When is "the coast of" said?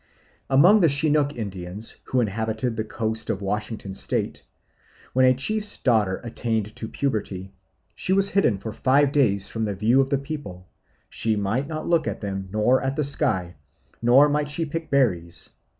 2.75-3.39